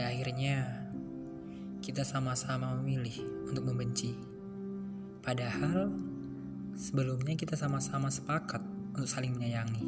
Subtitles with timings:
[0.00, 0.64] akhirnya
[1.84, 3.20] kita sama-sama memilih
[3.52, 4.16] untuk membenci.
[5.20, 5.92] Padahal
[6.72, 8.62] sebelumnya kita sama-sama sepakat
[8.96, 9.84] untuk saling menyayangi.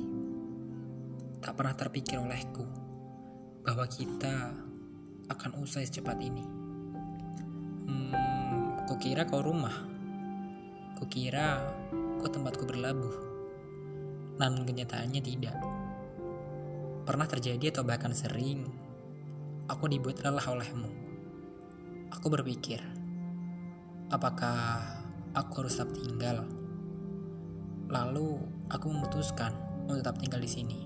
[1.41, 2.66] Tak pernah terpikir olehku
[3.64, 4.52] bahwa kita
[5.32, 6.45] akan usai secepat ini.
[7.89, 8.12] Hmm,
[8.91, 9.73] kukira kau rumah.
[11.00, 11.62] Kukira
[12.21, 13.16] kau tempatku berlabuh.
[14.36, 15.56] Namun kenyataannya tidak.
[17.05, 18.84] Pernah terjadi atau bahkan sering,
[19.68, 21.04] aku dibuat lelah olehmu
[22.14, 22.78] Aku berpikir,
[24.06, 24.80] apakah
[25.34, 26.46] aku harus tetap tinggal?
[27.91, 28.38] Lalu
[28.70, 29.50] aku memutuskan
[29.91, 30.78] untuk tetap tinggal di sini.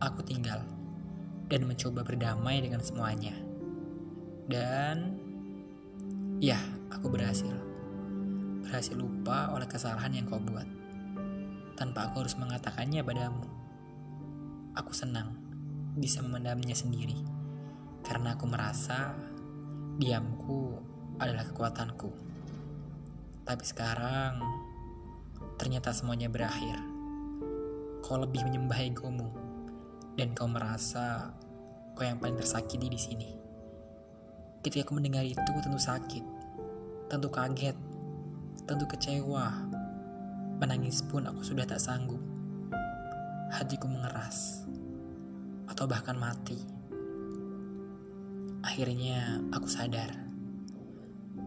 [0.00, 0.64] Aku tinggal
[1.52, 3.36] dan mencoba berdamai dengan semuanya.
[4.48, 5.20] Dan
[6.40, 7.52] ya, aku berhasil.
[8.64, 10.66] Berhasil lupa oleh kesalahan yang kau buat.
[11.76, 13.44] Tanpa aku harus mengatakannya padamu.
[14.72, 15.36] Aku senang
[16.00, 17.39] bisa memendamnya sendiri.
[18.10, 19.14] Karena aku merasa
[20.02, 20.74] Diamku
[21.22, 22.10] adalah kekuatanku.
[23.46, 24.42] Tapi sekarang
[25.54, 26.74] ternyata semuanya berakhir.
[28.02, 29.30] Kau lebih menyembah egomu
[30.18, 31.30] dan kau merasa
[31.94, 33.30] kau yang paling tersakiti di sini.
[34.66, 36.24] Ketika aku mendengar itu tentu sakit,
[37.06, 37.78] tentu kaget,
[38.66, 39.70] tentu kecewa.
[40.58, 42.18] Menangis pun aku sudah tak sanggup.
[43.54, 44.66] Hatiku mengeras
[45.70, 46.79] atau bahkan mati.
[48.60, 50.12] Akhirnya aku sadar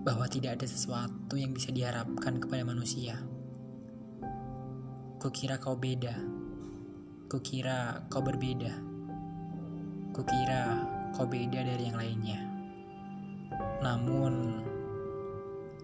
[0.02, 3.22] bahwa tidak ada sesuatu yang bisa diharapkan kepada manusia.
[5.22, 6.18] Kukira kau beda.
[7.30, 8.74] Kukira kau berbeda.
[10.10, 10.62] Kukira
[11.14, 12.42] kau beda dari yang lainnya.
[13.86, 14.66] Namun,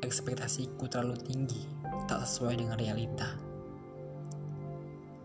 [0.02, 1.64] ekspektasiku terlalu tinggi,
[2.10, 3.38] tak sesuai dengan realita.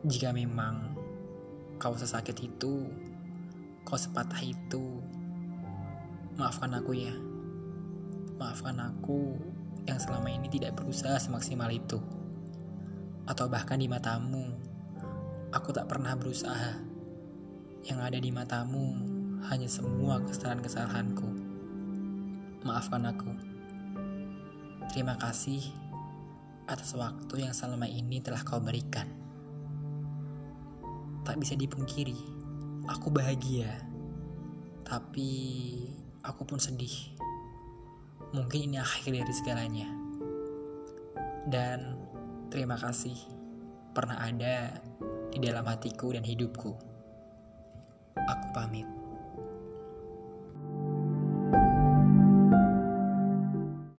[0.04, 0.92] Jika memang
[1.80, 2.92] kau sesakit itu,
[3.88, 5.00] kau sepatah itu,
[6.34, 7.14] Maafkan aku ya.
[8.42, 9.38] Maafkan aku
[9.86, 12.02] yang selama ini tidak berusaha semaksimal itu.
[13.22, 14.42] Atau bahkan di matamu,
[15.54, 16.82] aku tak pernah berusaha.
[17.86, 18.98] Yang ada di matamu
[19.46, 21.28] hanya semua kesalahan-kesalahanku.
[22.66, 23.30] Maafkan aku.
[24.90, 25.62] Terima kasih
[26.66, 29.06] atas waktu yang selama ini telah kau berikan.
[31.22, 32.18] Tak bisa dipungkiri,
[32.90, 33.70] aku bahagia.
[34.82, 35.32] Tapi
[36.24, 37.12] aku pun sedih.
[38.32, 39.88] Mungkin ini akhir dari segalanya.
[41.44, 42.00] Dan
[42.48, 43.14] terima kasih
[43.92, 44.80] pernah ada
[45.30, 46.72] di dalam hatiku dan hidupku.
[48.16, 49.03] Aku pamit.